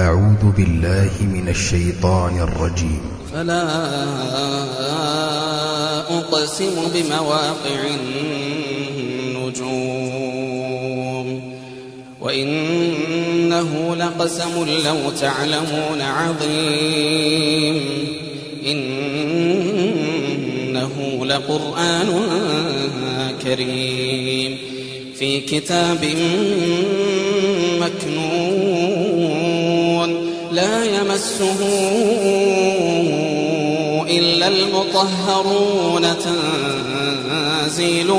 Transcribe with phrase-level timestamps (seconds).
[0.00, 3.00] أعوذ بالله من الشيطان الرجيم.
[3.34, 3.62] فلا
[6.18, 7.80] أقسم بمواقع
[9.44, 11.28] النجوم.
[12.20, 17.76] وإنه لقسم لو تعلمون عظيم.
[18.66, 19.66] إنه
[21.26, 22.08] لقرآن
[23.42, 24.58] كريم.
[25.18, 26.04] في كتاب
[31.10, 31.58] يمسه
[34.08, 36.14] إلا المطهرون
[37.66, 38.10] تنزيل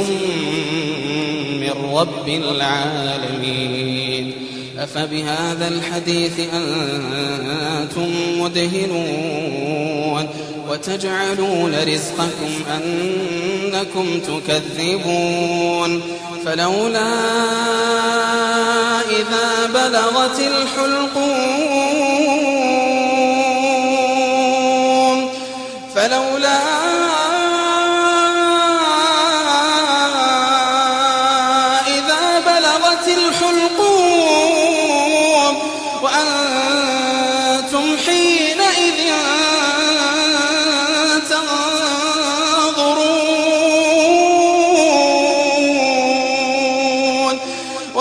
[1.61, 4.33] من رب العالمين.
[4.79, 8.09] أفبهذا الحديث أنتم
[8.39, 10.27] مدهنون
[10.69, 16.01] وتجعلون رزقكم أنكم تكذبون.
[16.45, 17.13] فلولا
[19.09, 21.80] إذا بلغت الحلقوم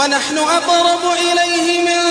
[0.00, 2.10] ونحن أقرب إليه منكم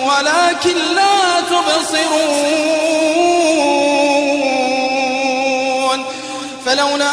[0.00, 2.44] ولكن لا تبصرون.
[6.66, 7.10] فلولا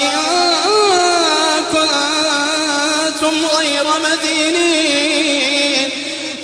[0.00, 0.18] إن
[1.72, 5.90] كنتم غير مدينين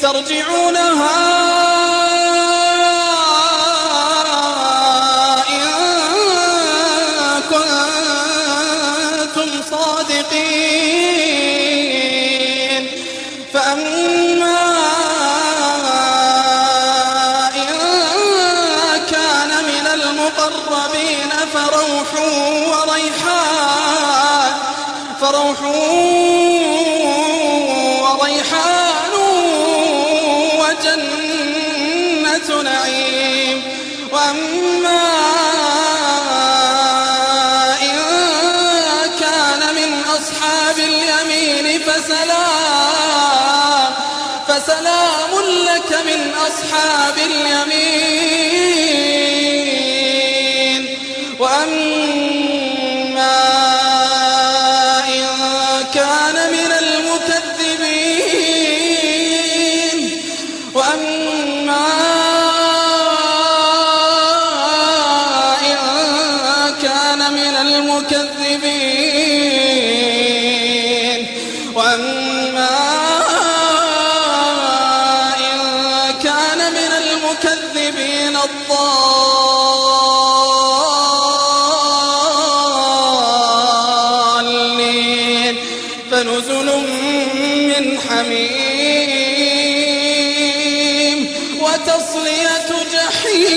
[0.03, 1.45] ترجعونها
[13.75, 14.61] فأما
[17.57, 17.71] إن
[19.11, 22.11] كان من المقربين فروح
[22.69, 24.53] وريحان
[25.21, 25.61] فروح
[28.03, 29.15] وريحان
[30.61, 33.59] وجنة نعيم.
[34.13, 35.04] وأما
[44.65, 45.33] فسلام
[45.67, 48.05] لك من أصحاب اليمين.
[51.39, 52.65] وأما
[55.09, 55.25] إن
[55.95, 57.19] كان من المكذبين.
[60.75, 61.87] وأما
[65.63, 65.79] إن
[66.83, 69.44] كان من المكذبين.
[77.35, 78.37] المكذبين
[84.77, 85.57] الضالين
[86.11, 86.69] فنزل
[87.69, 89.19] من حميم
[91.61, 93.55] وتصلية جحيم.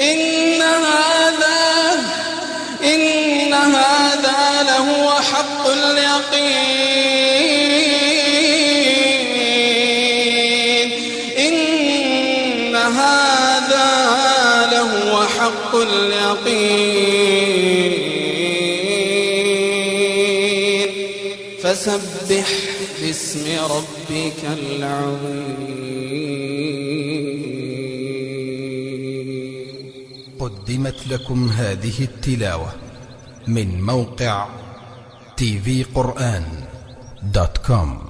[0.00, 1.60] إن هذا
[2.84, 6.97] إن هذا لهو حق اليقين.
[15.74, 17.28] لهو حق اليقين.
[21.62, 22.48] فسبح
[23.00, 25.68] باسم ربك العظيم.
[30.38, 32.72] قدمت لكم هذه التلاوة
[33.46, 34.48] من موقع
[35.36, 36.44] TV قرآن
[37.22, 38.07] dot com